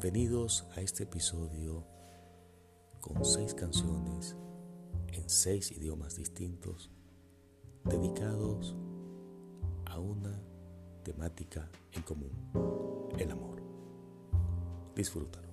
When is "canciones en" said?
3.52-5.28